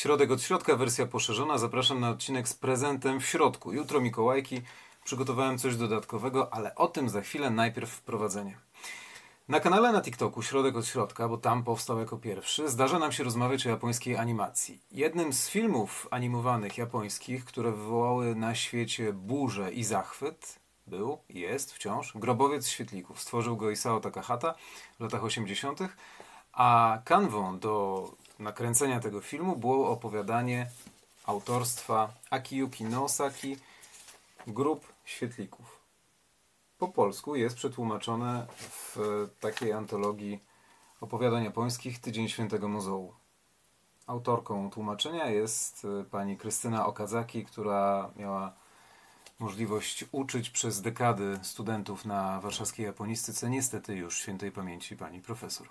[0.00, 1.58] Środek od środka, wersja poszerzona.
[1.58, 3.72] Zapraszam na odcinek z prezentem w środku.
[3.72, 4.62] Jutro Mikołajki.
[5.04, 7.50] Przygotowałem coś dodatkowego, ale o tym za chwilę.
[7.50, 8.58] Najpierw wprowadzenie.
[9.48, 13.24] Na kanale na TikToku Środek od Środka, bo tam powstał jako pierwszy, zdarza nam się
[13.24, 14.80] rozmawiać o japońskiej animacji.
[14.92, 22.12] Jednym z filmów animowanych japońskich, które wywołały na świecie burzę i zachwyt, był, jest wciąż,
[22.14, 23.20] Grobowiec Świetlików.
[23.20, 24.54] Stworzył go Isao Takahata
[24.98, 25.80] w latach 80.,
[26.52, 28.04] a kanwą do
[28.40, 30.70] nakręcenia tego filmu było opowiadanie
[31.24, 33.56] autorstwa Akiyuki Nosaki
[34.46, 35.80] Grup Świetlików.
[36.78, 38.96] Po polsku jest przetłumaczone w
[39.40, 40.40] takiej antologii
[41.00, 43.12] opowiadań japońskich Tydzień Świętego Muzeum.
[44.06, 48.52] Autorką tłumaczenia jest y, pani Krystyna Okazaki, która miała
[49.38, 55.68] możliwość uczyć przez dekady studentów na warszawskiej japonistyce, niestety już świętej pamięci pani profesor.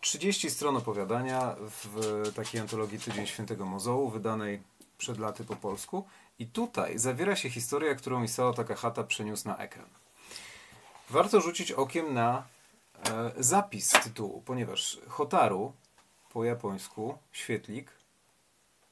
[0.00, 4.62] 30 stron opowiadania w takiej antologii Tydzień Świętego Mozołu, wydanej
[4.98, 6.04] przed laty po polsku.
[6.38, 9.86] I tutaj zawiera się historia, którą Isao Takahata przeniósł na ekran.
[11.10, 12.46] Warto rzucić okiem na
[13.08, 15.72] e, zapis tytułu, ponieważ Hotaru
[16.32, 17.92] po japońsku, świetlik,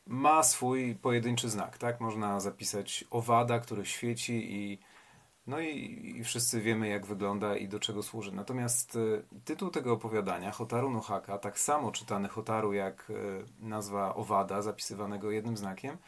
[0.07, 2.01] ma swój pojedynczy znak, tak?
[2.01, 4.79] Można zapisać owada, który świeci i
[5.49, 8.33] no i, i wszyscy wiemy, jak wygląda i do czego służy.
[8.33, 14.15] Natomiast y, tytuł tego opowiadania, Hotaru no Haka, tak samo czytany Hotaru jak y, nazwa
[14.15, 15.99] owada, zapisywanego jednym znakiem,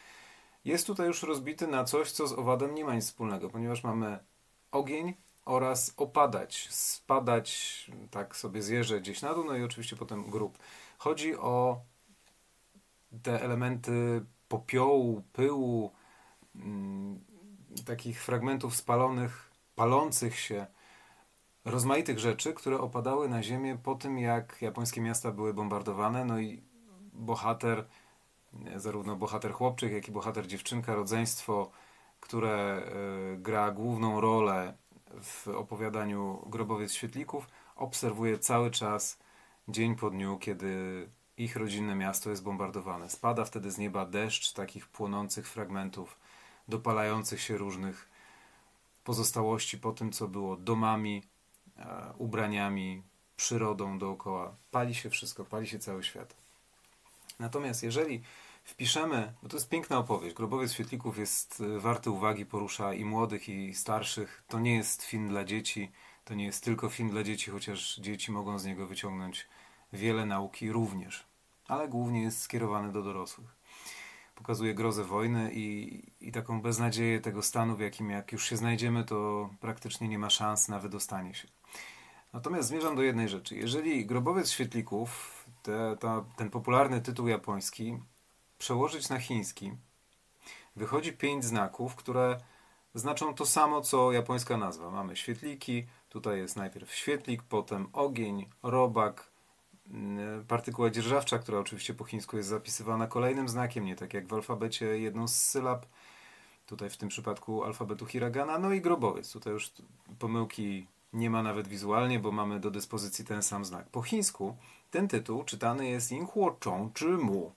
[0.64, 4.18] jest tutaj już rozbity na coś, co z owadem nie ma nic wspólnego, ponieważ mamy
[4.72, 10.58] ogień oraz opadać, spadać, tak sobie zjeżdżać gdzieś na dół, no i oczywiście potem grób.
[10.98, 11.80] Chodzi o
[13.22, 15.92] te elementy popiołu, pyłu,
[16.55, 17.30] mm,
[17.85, 20.67] takich fragmentów spalonych, palących się,
[21.65, 26.25] rozmaitych rzeczy, które opadały na ziemię po tym, jak japońskie miasta były bombardowane.
[26.25, 26.63] No i
[27.13, 27.87] bohater,
[28.77, 31.71] zarówno bohater chłopczyk, jak i bohater dziewczynka, rodzeństwo,
[32.21, 32.83] które
[33.35, 34.75] y, gra główną rolę
[35.23, 39.19] w opowiadaniu Grobowiec Świetlików, obserwuje cały czas,
[39.69, 43.11] dzień po dniu, kiedy ich rodzinne miasto jest bombardowane.
[43.11, 46.19] Spada wtedy z nieba deszcz takich płonących fragmentów
[46.70, 48.08] dopalających się różnych
[49.05, 51.23] pozostałości po tym, co było domami,
[51.77, 53.03] e, ubraniami,
[53.36, 54.57] przyrodą dookoła.
[54.70, 56.36] Pali się wszystko, pali się cały świat.
[57.39, 58.23] Natomiast jeżeli
[58.64, 63.48] wpiszemy, bo to jest piękna opowieść, Grobowiec Świetlików jest e, warty uwagi, porusza i młodych,
[63.48, 64.42] i starszych.
[64.48, 65.92] To nie jest film dla dzieci,
[66.25, 69.48] to nie jest tylko film dla dzieci, chociaż dzieci mogą z niego wyciągnąć
[69.92, 71.27] wiele nauki również,
[71.69, 73.60] ale głównie jest skierowany do dorosłych
[74.40, 79.05] pokazuje grozę wojny i, i taką beznadzieję tego stanu, w jakim jak już się znajdziemy,
[79.05, 81.48] to praktycznie nie ma szans na wydostanie się.
[82.33, 83.56] Natomiast zmierzam do jednej rzeczy.
[83.56, 87.98] Jeżeli Grobowiec Świetlików, te, ta, ten popularny tytuł japoński,
[88.58, 89.73] przełożyć na chiński,
[90.77, 92.40] wychodzi pięć znaków, które
[92.95, 94.90] znaczą to samo, co japońska nazwa.
[94.90, 99.30] Mamy świetliki, tutaj jest najpierw świetlik, potem ogień, robak,
[100.48, 104.86] partykuła dzierżawcza, która oczywiście po chińsku jest zapisywana kolejnym znakiem, nie tak jak w alfabecie
[104.86, 105.86] jedną z sylab,
[106.67, 109.33] tutaj w tym przypadku alfabetu hiragana, no i grobowiec.
[109.33, 109.73] Tutaj już
[110.18, 113.89] pomyłki nie ma nawet wizualnie, bo mamy do dyspozycji ten sam znak.
[113.89, 114.56] Po chińsku
[114.90, 117.52] ten tytuł czytany jest Yinghuo Chong czy Mu,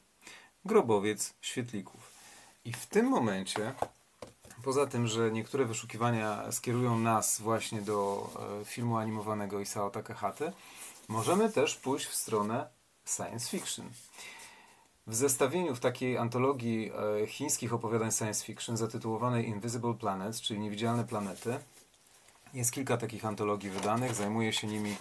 [0.65, 2.13] grobowiec świetlików.
[2.65, 3.73] I w tym momencie,
[4.63, 8.29] poza tym, że niektóre wyszukiwania skierują nas właśnie do
[8.61, 10.53] e, filmu animowanego Isao Takahate,
[11.07, 12.69] Możemy też pójść w stronę
[13.05, 13.89] science fiction.
[15.07, 16.91] W zestawieniu w takiej antologii
[17.23, 21.59] e, chińskich opowiadań science fiction zatytułowanej Invisible Planets, czyli Niewidzialne Planety,
[22.53, 24.15] jest kilka takich antologii wydanych.
[24.15, 24.95] Zajmuje się nimi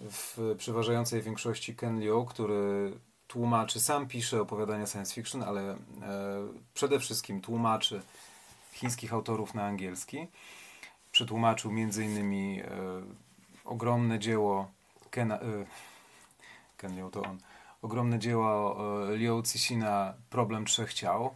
[0.00, 2.92] w przeważającej większości Ken Liu, który
[3.26, 5.76] tłumaczy, sam pisze opowiadania science fiction, ale e,
[6.74, 8.02] przede wszystkim tłumaczy
[8.72, 10.26] chińskich autorów na angielski.
[11.12, 12.60] Przetłumaczył m.in.
[12.60, 12.66] E,
[13.64, 14.75] ogromne dzieło
[15.16, 15.66] Kena, y,
[16.76, 17.38] Ken Liu to on.
[17.82, 18.76] Ogromne dzieło
[19.12, 21.34] y, Liu Cixina Problem Trzech Ciał.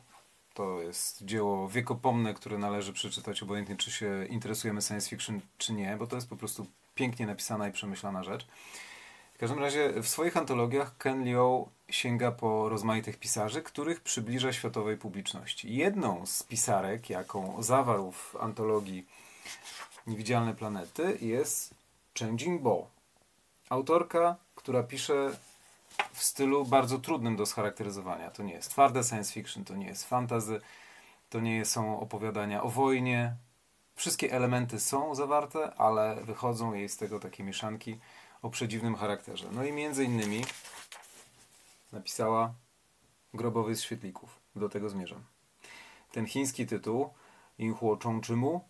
[0.54, 5.96] To jest dzieło wiekopomne, które należy przeczytać obojętnie, czy się interesujemy science fiction, czy nie,
[5.96, 8.46] bo to jest po prostu pięknie napisana i przemyślana rzecz.
[9.34, 14.96] W każdym razie w swoich antologiach Ken Liu sięga po rozmaitych pisarzy, których przybliża światowej
[14.96, 15.76] publiczności.
[15.76, 19.06] Jedną z pisarek, jaką zawarł w antologii
[20.06, 21.74] Niewidzialne Planety jest
[22.18, 22.99] Chen Jingbo,
[23.70, 25.30] autorka, która pisze
[26.12, 28.30] w stylu bardzo trudnym do scharakteryzowania.
[28.30, 30.60] To nie jest twarde science fiction, to nie jest fantasy,
[31.30, 33.34] to nie są opowiadania o wojnie.
[33.94, 37.98] Wszystkie elementy są zawarte, ale wychodzą jej z tego takie mieszanki
[38.42, 39.48] o przedziwnym charakterze.
[39.52, 40.44] No i między innymi
[41.92, 42.54] napisała
[43.34, 44.40] Grobowiec Świetlików.
[44.56, 45.24] Do tego zmierzam.
[46.12, 47.10] Ten chiński tytuł,
[47.58, 48.68] Inhuo Chongchimu,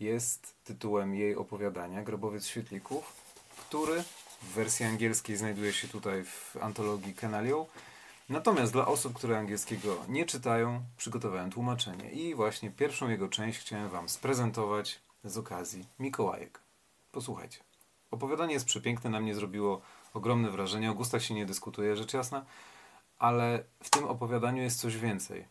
[0.00, 3.12] jest tytułem jej opowiadania Grobowiec Świetlików,
[3.56, 4.04] który
[4.42, 7.66] w wersji angielskiej znajduje się tutaj w antologii Kenalią.
[8.28, 13.88] Natomiast dla osób, które angielskiego nie czytają, przygotowałem tłumaczenie i właśnie pierwszą jego część chciałem
[13.88, 16.60] Wam sprezentować z okazji Mikołajek.
[17.12, 17.58] Posłuchajcie.
[18.10, 19.80] Opowiadanie jest przepiękne, na mnie zrobiło
[20.14, 20.90] ogromne wrażenie.
[20.90, 22.44] O gustach się nie dyskutuje, rzecz jasna,
[23.18, 25.46] ale w tym opowiadaniu jest coś więcej.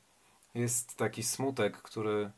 [0.55, 2.31] Jest taki smutek, który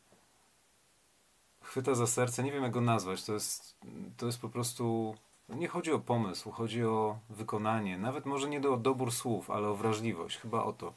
[1.62, 2.42] chwyta za serce.
[2.42, 3.24] Nie wiem, jak go nazwać.
[3.24, 3.76] To jest,
[4.16, 5.16] to jest po prostu.
[5.48, 7.98] Nie chodzi o pomysł, chodzi o wykonanie.
[7.98, 10.36] Nawet może nie o dobór słów, ale o wrażliwość.
[10.36, 10.92] Chyba o to.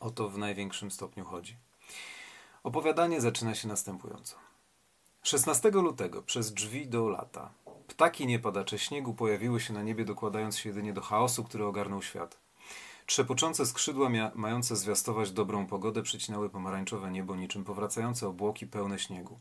[0.00, 1.56] O to w największym stopniu chodzi.
[2.62, 4.36] Opowiadanie zaczyna się następująco.
[5.22, 7.50] 16 lutego przez drzwi do lata
[7.92, 12.38] ptaki niepadacze śniegu pojawiły się na niebie, dokładając się jedynie do chaosu, który ogarnął świat.
[13.06, 19.38] Trzepoczące skrzydła mające zwiastować dobrą pogodę przycinały pomarańczowe niebo niczym powracające obłoki pełne śniegu.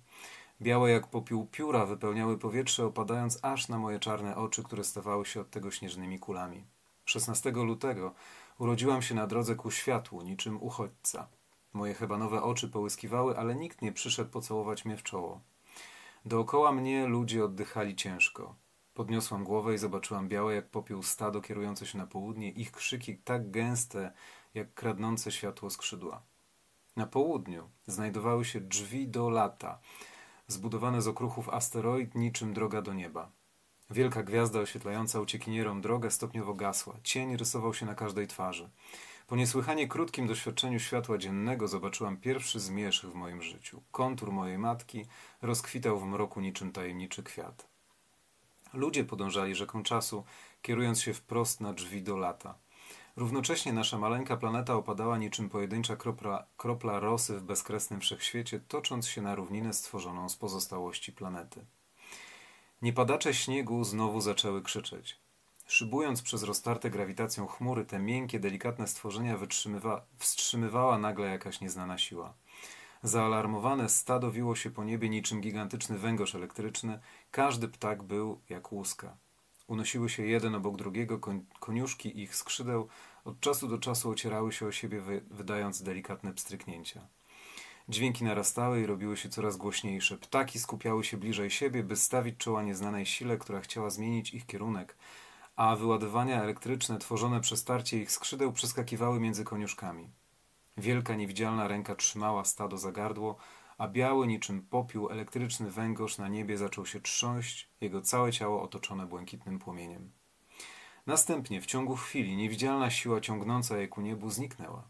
[0.61, 5.41] Białe jak popiół pióra wypełniały powietrze, opadając aż na moje czarne oczy, które stawały się
[5.41, 6.65] od tego śnieżnymi kulami.
[7.05, 8.13] 16 lutego
[8.59, 11.27] urodziłam się na drodze ku światłu, niczym uchodźca.
[11.73, 15.41] Moje hebanowe oczy połyskiwały, ale nikt nie przyszedł pocałować mnie w czoło.
[16.25, 18.55] Dookoła mnie ludzie oddychali ciężko.
[18.93, 23.51] Podniosłam głowę i zobaczyłam białe jak popiół stado kierujące się na południe, ich krzyki tak
[23.51, 24.11] gęste,
[24.53, 26.21] jak kradnące światło skrzydła.
[26.95, 29.79] Na południu znajdowały się drzwi do lata,
[30.47, 33.31] zbudowane z okruchów asteroid niczym droga do nieba.
[33.89, 36.95] Wielka gwiazda oświetlająca uciekinierom drogę stopniowo gasła.
[37.03, 38.69] Cień rysował się na każdej twarzy.
[39.27, 43.81] Po niesłychanie krótkim doświadczeniu światła dziennego zobaczyłam pierwszy zmierzch w moim życiu.
[43.91, 45.05] Kontur mojej matki
[45.41, 47.67] rozkwitał w mroku niczym tajemniczy kwiat.
[48.73, 50.23] Ludzie podążali rzeką czasu,
[50.61, 52.55] kierując się wprost na drzwi do lata.
[53.15, 59.21] Równocześnie nasza maleńka planeta opadała niczym pojedyncza kropla, kropla rosy w bezkresnym wszechświecie, tocząc się
[59.21, 61.65] na równinę stworzoną z pozostałości planety.
[62.81, 65.19] Niepadacze śniegu znowu zaczęły krzyczeć.
[65.67, 69.37] Szybując przez roztarte grawitacją chmury, te miękkie, delikatne stworzenia
[70.17, 72.33] wstrzymywała nagle jakaś nieznana siła.
[73.03, 76.99] Zaalarmowane stado wiło się po niebie niczym gigantyczny węgorz elektryczny.
[77.31, 79.17] Każdy ptak był jak łuska.
[79.71, 81.19] Unosiły się jeden obok drugiego,
[81.59, 82.87] koniuszki ich skrzydeł
[83.25, 87.01] od czasu do czasu ocierały się o siebie, wy, wydając delikatne pstryknięcia.
[87.89, 90.17] Dźwięki narastały i robiły się coraz głośniejsze.
[90.17, 94.95] Ptaki skupiały się bliżej siebie, by stawić czoła nieznanej sile, która chciała zmienić ich kierunek,
[95.55, 100.09] a wyładowania elektryczne tworzone przez starcie ich skrzydeł przeskakiwały między koniuszkami.
[100.77, 103.37] Wielka niewidzialna ręka trzymała stado za gardło,
[103.81, 109.05] a biały niczym popiół elektryczny węgorz na niebie zaczął się trząść, jego całe ciało otoczone
[109.05, 110.11] błękitnym płomieniem.
[111.07, 114.83] Następnie, w ciągu chwili, niewidzialna siła ciągnąca je ku niebu zniknęła.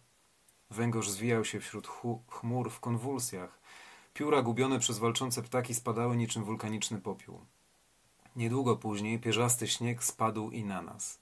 [0.69, 1.87] Węgorz zwijał się wśród
[2.27, 3.59] chmur w konwulsjach.
[4.13, 7.45] Pióra gubione przez walczące ptaki spadały niczym wulkaniczny popiół.
[8.35, 11.19] Niedługo później pierzasty śnieg spadł i na nas.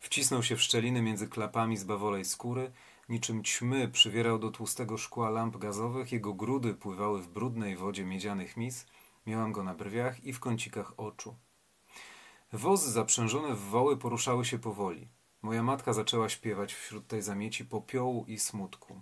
[0.00, 2.72] Wcisnął się w szczeliny między klapami z bawolej skóry,
[3.08, 8.56] niczym ćmy przywierał do tłustego szkła lamp gazowych, jego grudy pływały w brudnej wodzie miedzianych
[8.56, 8.86] mis,
[9.26, 11.36] miałam go na brwiach i w kącikach oczu.
[12.52, 15.08] Wozy zaprzężone w woły poruszały się powoli.
[15.42, 19.00] Moja matka zaczęła śpiewać wśród tej zamieci popiołu i smutku.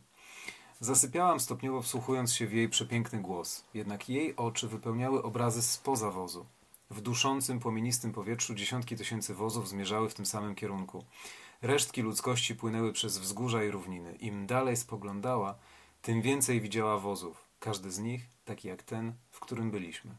[0.80, 6.46] Zasypiałam stopniowo wsłuchując się w jej przepiękny głos, jednak jej oczy wypełniały obrazy spoza wozu.
[6.90, 11.04] W duszącym, płomienistym powietrzu dziesiątki tysięcy wozów zmierzały w tym samym kierunku.
[11.64, 14.16] Resztki ludzkości płynęły przez wzgórza i równiny.
[14.20, 15.54] Im dalej spoglądała,
[16.02, 17.48] tym więcej widziała wozów.
[17.58, 20.16] Każdy z nich taki jak ten, w którym byliśmy.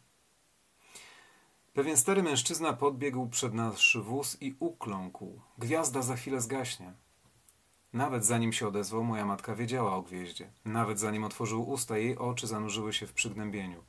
[1.73, 5.41] Pewien stary mężczyzna podbiegł przed nasz wóz i ukląkł.
[5.57, 6.93] Gwiazda za chwilę zgaśnie.
[7.93, 10.49] Nawet zanim się odezwał, moja matka wiedziała o gwieździe.
[10.65, 13.83] Nawet zanim otworzył usta, jej oczy zanurzyły się w przygnębieniu.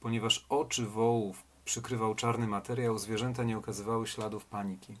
[0.00, 4.96] Ponieważ oczy wołów przykrywał czarny materiał, zwierzęta nie okazywały śladów paniki.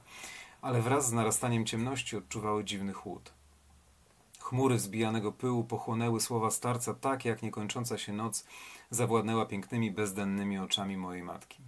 [0.62, 3.32] Ale wraz z narastaniem ciemności odczuwały dziwny chłód.
[4.40, 8.44] Chmury zbijanego pyłu pochłonęły słowa starca tak, jak niekończąca się noc
[8.90, 11.58] zawładnęła pięknymi, bezdennymi oczami mojej matki.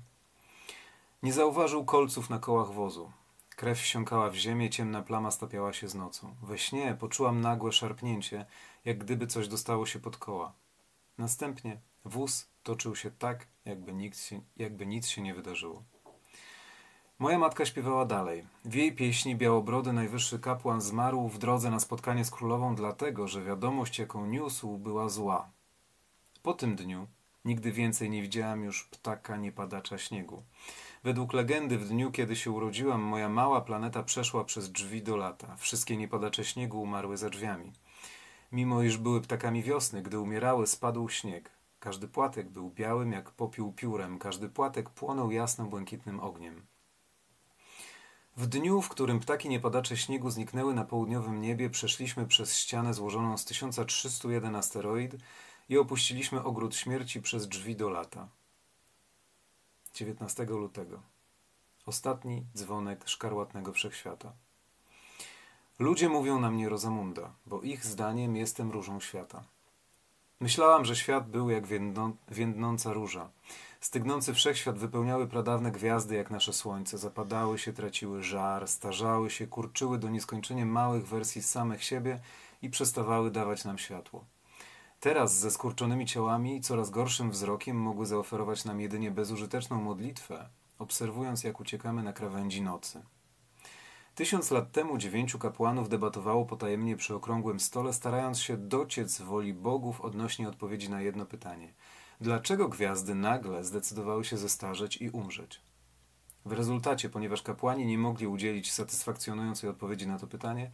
[1.23, 3.13] Nie zauważył kolców na kołach wozu.
[3.57, 6.35] Krew wsiąkała w ziemię, ciemna plama stapiała się z nocą.
[6.43, 8.47] We śnie poczułam nagłe szarpnięcie,
[8.85, 10.53] jak gdyby coś dostało się pod koła.
[11.19, 15.83] Następnie wóz toczył się tak, jakby, nikt się, jakby nic się nie wydarzyło.
[17.19, 18.47] Moja matka śpiewała dalej.
[18.65, 23.45] W jej pieśni Białobrody najwyższy kapłan zmarł w drodze na spotkanie z królową, dlatego że
[23.45, 25.51] wiadomość, jaką niósł, była zła.
[26.43, 27.07] Po tym dniu
[27.45, 30.43] nigdy więcej nie widziałam już ptaka niepadacza śniegu.
[31.05, 35.57] Według legendy, w dniu, kiedy się urodziłam, moja mała planeta przeszła przez drzwi do lata.
[35.57, 37.73] Wszystkie niepadacze śniegu umarły za drzwiami.
[38.53, 41.51] Mimo iż były ptakami wiosny, gdy umierały, spadł śnieg.
[41.81, 46.74] Każdy płatek był białym jak popiół piórem, każdy płatek płonął jasno-błękitnym ogniem.
[48.37, 53.39] W dniu, w którym ptaki niepadacze śniegu zniknęły na południowym niebie, przeszliśmy przez ścianę złożoną
[53.39, 55.17] z 1301 asteroid
[55.69, 58.29] i opuściliśmy ogród śmierci przez drzwi do lata.
[59.95, 61.03] 19 lutego.
[61.87, 64.33] Ostatni dzwonek szkarłatnego wszechświata.
[65.79, 69.45] Ludzie mówią na mnie Rozamunda, bo ich zdaniem jestem różą świata.
[70.41, 73.31] Myślałam, że świat był jak więdną, więdnąca róża.
[73.81, 79.99] Stygnący wszechświat wypełniały pradawne gwiazdy jak nasze słońce, zapadały się, traciły żar, starzały się, kurczyły
[79.99, 82.21] do nieskończenia małych wersji samych siebie
[82.63, 84.25] i przestawały dawać nam światło.
[85.01, 90.49] Teraz ze skurczonymi ciałami i coraz gorszym wzrokiem mogły zaoferować nam jedynie bezużyteczną modlitwę,
[90.79, 93.03] obserwując jak uciekamy na krawędzi nocy.
[94.15, 100.01] Tysiąc lat temu dziewięciu kapłanów debatowało potajemnie przy okrągłym stole, starając się dociec woli bogów
[100.01, 101.75] odnośnie odpowiedzi na jedno pytanie.
[102.21, 105.61] Dlaczego gwiazdy nagle zdecydowały się zestarzeć i umrzeć?
[106.45, 110.71] W rezultacie, ponieważ kapłani nie mogli udzielić satysfakcjonującej odpowiedzi na to pytanie,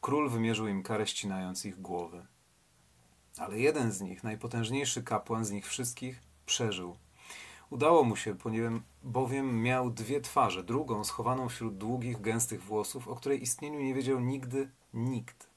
[0.00, 2.26] król wymierzył im karę ścinając ich głowy.
[3.38, 6.96] Ale jeden z nich, najpotężniejszy kapłan z nich wszystkich, przeżył
[7.70, 13.16] Udało mu się, ponieważ bowiem miał dwie twarze, drugą schowaną wśród długich, gęstych włosów, o
[13.16, 15.50] której istnieniu nie wiedział nigdy nikt.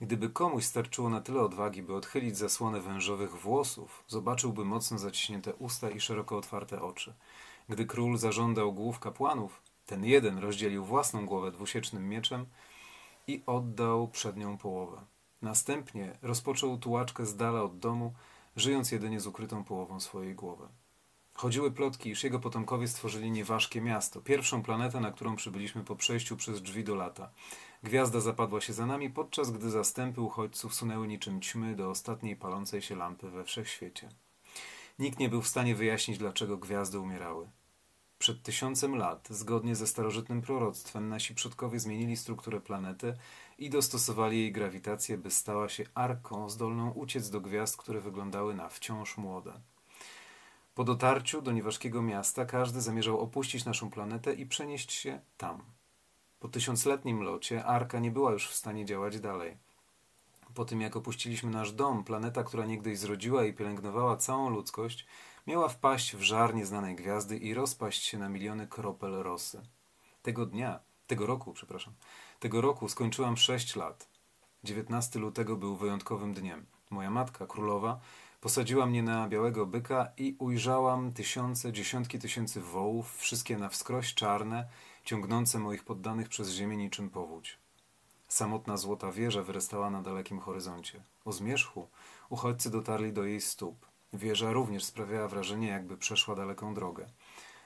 [0.00, 5.90] Gdyby komuś starczyło na tyle odwagi, by odchylić zasłonę wężowych włosów, zobaczyłby mocno zaciśnięte usta
[5.90, 7.14] i szeroko otwarte oczy.
[7.68, 12.46] Gdy król zażądał głów kapłanów, ten jeden rozdzielił własną głowę dwusiecznym mieczem
[13.26, 15.04] i oddał przednią połowę.
[15.42, 18.14] Następnie rozpoczął tułaczkę z dala od domu,
[18.56, 20.68] żyjąc jedynie z ukrytą połową swojej głowy.
[21.36, 26.36] Chodziły plotki, iż jego potomkowie stworzyli nieważkie miasto, pierwszą planetę, na którą przybyliśmy po przejściu
[26.36, 27.30] przez drzwi do lata.
[27.82, 32.82] Gwiazda zapadła się za nami, podczas gdy zastępy uchodźców sunęły niczym ćmy do ostatniej palącej
[32.82, 34.08] się lampy we wszechświecie.
[34.98, 37.48] Nikt nie był w stanie wyjaśnić, dlaczego gwiazdy umierały.
[38.18, 43.14] Przed tysiącem lat, zgodnie ze starożytnym proroctwem, nasi przodkowie zmienili strukturę planety
[43.58, 48.68] i dostosowali jej grawitację, by stała się arką zdolną uciec do gwiazd, które wyglądały na
[48.68, 49.60] wciąż młode.
[50.76, 55.62] Po dotarciu do nieważkiego miasta każdy zamierzał opuścić naszą planetę i przenieść się tam.
[56.40, 59.56] Po tysiącletnim locie Arka nie była już w stanie działać dalej.
[60.54, 65.06] Po tym jak opuściliśmy nasz dom, planeta, która niegdyś zrodziła i pielęgnowała całą ludzkość,
[65.46, 69.62] miała wpaść w żar nieznanej gwiazdy i rozpaść się na miliony kropel rosy.
[70.22, 71.94] Tego dnia, tego roku, przepraszam,
[72.40, 74.08] tego roku skończyłam sześć lat.
[74.64, 76.66] 19 lutego był wyjątkowym dniem.
[76.90, 78.00] Moja matka, królowa,
[78.46, 84.68] Posadziła mnie na białego byka i ujrzałam tysiące, dziesiątki tysięcy wołów, wszystkie na wskroś czarne,
[85.04, 87.58] ciągnące moich poddanych przez ziemię niczym powódź.
[88.28, 91.02] Samotna złota wieża wyrastała na dalekim horyzoncie.
[91.24, 91.88] O zmierzchu
[92.28, 93.86] uchodźcy dotarli do jej stóp.
[94.12, 97.06] Wieża również sprawiała wrażenie, jakby przeszła daleką drogę.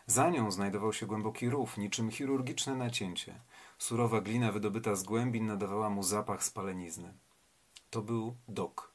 [0.07, 3.41] Za nią znajdował się głęboki rów, niczym chirurgiczne nacięcie.
[3.79, 7.15] Surowa glina wydobyta z głębin nadawała mu zapach spalenizny.
[7.91, 8.90] To był dok.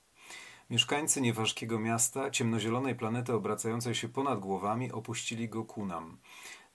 [0.69, 6.17] Mieszkańcy nieważkiego miasta, ciemnozielonej planety obracającej się ponad głowami, opuścili go ku nam.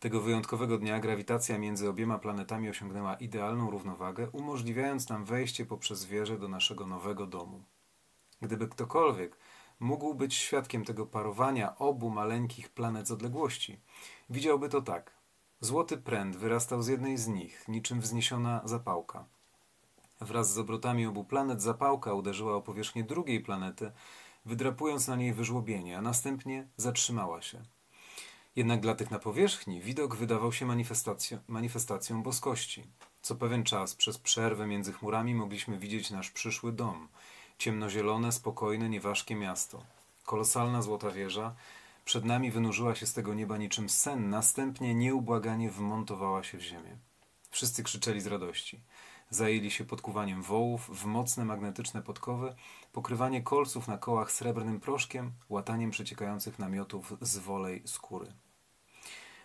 [0.01, 6.39] Tego wyjątkowego dnia grawitacja między obiema planetami osiągnęła idealną równowagę, umożliwiając nam wejście poprzez wieżę
[6.39, 7.65] do naszego nowego domu.
[8.43, 9.39] Gdyby ktokolwiek
[9.81, 13.81] mógł być świadkiem tego parowania obu maleńkich planet z odległości,
[14.31, 15.15] widziałby to tak.
[15.61, 19.25] Złoty pręd wyrastał z jednej z nich, niczym wzniesiona zapałka.
[20.21, 23.93] Wraz z obrotami obu planet zapałka uderzyła o powierzchnię drugiej planety,
[24.45, 27.63] wydrapując na niej wyżłobienie, a następnie zatrzymała się.
[28.57, 32.87] Jednak dla tych na powierzchni widok wydawał się manifestacją, manifestacją boskości.
[33.23, 37.09] Co pewien czas przez przerwę między chmurami mogliśmy widzieć nasz przyszły dom.
[37.59, 39.85] Ciemnozielone, spokojne, nieważkie miasto.
[40.25, 41.55] Kolosalna złota wieża
[42.05, 46.97] przed nami wynurzyła się z tego nieba niczym sen, następnie nieubłaganie wmontowała się w ziemię.
[47.51, 48.81] Wszyscy krzyczeli z radości.
[49.31, 52.55] Zajęli się podkuwaniem wołów w mocne magnetyczne podkowy,
[52.93, 58.27] pokrywanie kolców na kołach srebrnym proszkiem, łataniem przeciekających namiotów z wolej skóry.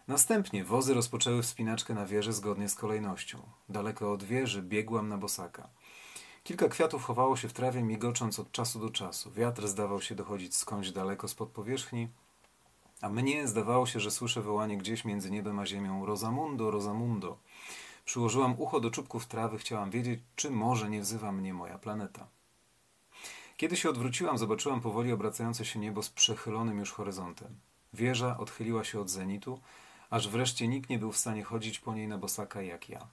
[0.07, 3.41] Następnie wozy rozpoczęły wspinaczkę na wieżę zgodnie z kolejnością.
[3.69, 5.69] Daleko od wieży biegłam na bosaka.
[6.43, 9.31] Kilka kwiatów chowało się w trawie, migocząc od czasu do czasu.
[9.31, 12.09] Wiatr zdawał się dochodzić skądś daleko spod powierzchni,
[13.01, 17.37] a mnie zdawało się, że słyszę wołanie gdzieś między niebem a ziemią Rosamundo, Rosamundo.
[18.05, 22.27] Przyłożyłam ucho do czubków trawy, chciałam wiedzieć, czy może nie wzywa mnie moja planeta.
[23.57, 27.55] Kiedy się odwróciłam, zobaczyłam powoli obracające się niebo z przechylonym już horyzontem.
[27.93, 29.59] Wieża odchyliła się od zenitu,
[30.09, 33.07] aż wreszcie nikt nie był w stanie chodzić po niej na bosaka jak ja.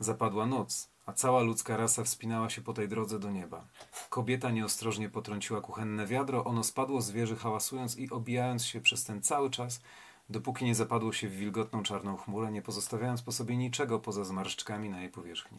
[0.00, 3.64] Zapadła noc, a cała ludzka rasa wspinała się po tej drodze do nieba.
[4.08, 9.22] Kobieta nieostrożnie potrąciła kuchenne wiadro, ono spadło z wieży hałasując i obijając się przez ten
[9.22, 9.80] cały czas,
[10.30, 14.90] dopóki nie zapadło się w wilgotną czarną chmurę, nie pozostawiając po sobie niczego poza zmarszczkami
[14.90, 15.58] na jej powierzchni.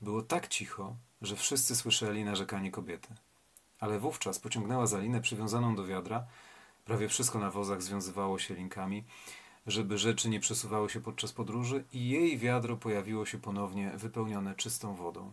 [0.00, 3.14] Było tak cicho, że wszyscy słyszeli narzekanie kobiety.
[3.80, 6.26] Ale wówczas pociągnęła za linę przywiązaną do wiadra,
[6.84, 9.04] prawie wszystko na wozach związywało się linkami,
[9.66, 14.94] żeby rzeczy nie przesuwały się podczas podróży i jej wiadro pojawiło się ponownie wypełnione czystą
[14.94, 15.32] wodą.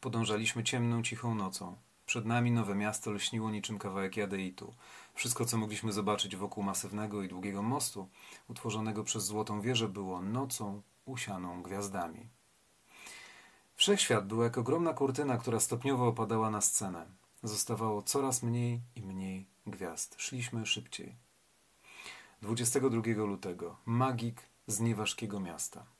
[0.00, 1.76] Podążaliśmy ciemną, cichą nocą.
[2.08, 4.74] Przed nami nowe miasto lśniło niczym kawałek jadeitu.
[5.14, 8.08] Wszystko, co mogliśmy zobaczyć wokół masywnego i długiego mostu,
[8.48, 12.28] utworzonego przez złotą wieżę, było nocą usianą gwiazdami.
[13.76, 17.06] Wszechświat był jak ogromna kurtyna, która stopniowo opadała na scenę.
[17.42, 20.14] Zostawało coraz mniej i mniej gwiazd.
[20.18, 21.16] Szliśmy szybciej.
[22.42, 23.76] 22 lutego.
[23.86, 25.97] Magik z nieważkiego miasta.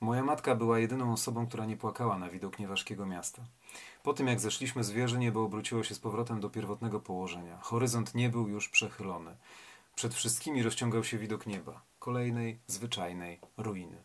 [0.00, 3.42] Moja matka była jedyną osobą, która nie płakała na widok nieważkiego miasta.
[4.02, 7.58] Po tym, jak zeszliśmy z wieży, niebo obróciło się z powrotem do pierwotnego położenia.
[7.62, 9.36] Horyzont nie był już przechylony.
[9.94, 14.02] Przed wszystkimi rozciągał się widok nieba, kolejnej, zwyczajnej ruiny.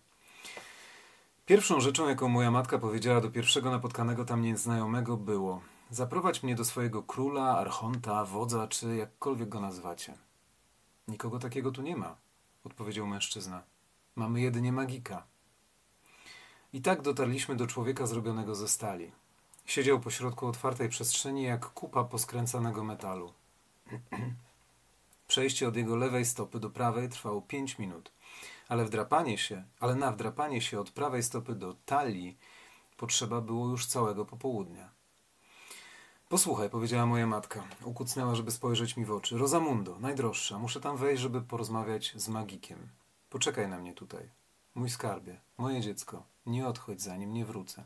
[1.45, 6.65] Pierwszą rzeczą, jaką moja matka powiedziała do pierwszego napotkanego tam nieznajomego, było: Zaprowadź mnie do
[6.65, 10.13] swojego króla, archonta, wodza, czy jakkolwiek go nazwacie.
[11.07, 12.15] Nikogo takiego tu nie ma,
[12.63, 13.63] odpowiedział mężczyzna.
[14.15, 15.32] Mamy jedynie magika.
[16.73, 19.11] I tak dotarliśmy do człowieka zrobionego ze stali.
[19.65, 23.33] Siedział pośrodku otwartej przestrzeni jak kupa poskręcanego metalu.
[25.27, 28.11] Przejście od jego lewej stopy do prawej trwało pięć minut,
[28.67, 32.37] ale wdrapanie się, ale na wdrapanie się od prawej stopy do talii
[32.97, 34.89] potrzeba było już całego popołudnia.
[36.29, 37.63] Posłuchaj, powiedziała moja matka.
[37.83, 39.37] Ukucnęła, żeby spojrzeć mi w oczy.
[39.37, 42.89] Rosamundo, najdroższa, muszę tam wejść, żeby porozmawiać z magikiem.
[43.29, 44.29] Poczekaj na mnie tutaj.
[44.75, 47.85] Mój skarbie, moje dziecko, nie odchodź zanim nie wrócę.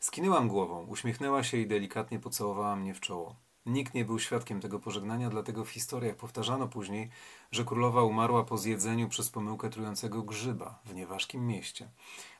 [0.00, 3.36] Skinęłam głową, uśmiechnęła się i delikatnie pocałowała mnie w czoło.
[3.66, 7.10] Nikt nie był świadkiem tego pożegnania, dlatego w historiach powtarzano później,
[7.50, 11.88] że królowa umarła po zjedzeniu przez pomyłkę trującego grzyba w nieważkim mieście.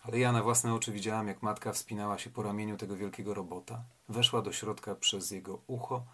[0.02, 3.84] Ale ja na własne oczy widziałam, jak matka wspinała się po ramieniu tego wielkiego robota,
[4.08, 6.04] weszła do środka przez jego ucho,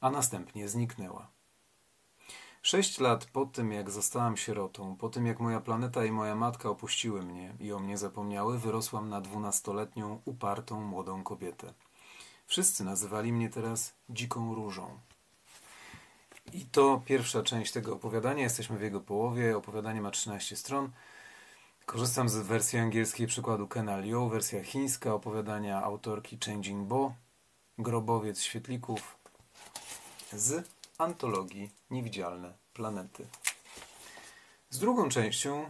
[0.00, 1.28] a następnie zniknęła.
[2.64, 6.70] Sześć lat po tym, jak zostałam sierotą, po tym, jak moja planeta i moja matka
[6.70, 11.72] opuściły mnie i o mnie zapomniały, wyrosłam na dwunastoletnią, upartą, młodą kobietę.
[12.46, 14.98] Wszyscy nazywali mnie teraz dziką różą.
[16.52, 18.42] I to pierwsza część tego opowiadania.
[18.42, 19.56] Jesteśmy w jego połowie.
[19.56, 20.90] Opowiadanie ma 13 stron.
[21.86, 27.14] Korzystam z wersji angielskiej przykładu Kena Liu, wersja chińska opowiadania autorki Changing Bo,
[27.78, 29.16] Grobowiec Świetlików
[30.32, 30.68] z
[31.02, 33.26] antologii Niewidzialne Planety.
[34.70, 35.64] Z drugą częścią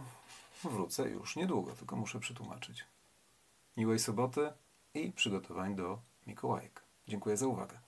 [0.63, 2.85] wrócę już niedługo, tylko muszę przetłumaczyć.
[3.77, 4.53] Miłej soboty
[4.93, 6.83] i przygotowań do Mikołajek.
[7.07, 7.79] Dziękuję za uwagę.